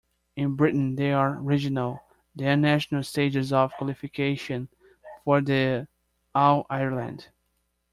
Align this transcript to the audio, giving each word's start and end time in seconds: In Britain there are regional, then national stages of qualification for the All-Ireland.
In 0.35 0.55
Britain 0.55 0.95
there 0.95 1.15
are 1.15 1.39
regional, 1.39 1.99
then 2.35 2.61
national 2.61 3.03
stages 3.03 3.53
of 3.53 3.71
qualification 3.73 4.67
for 5.23 5.41
the 5.41 5.87
All-Ireland. 6.33 7.27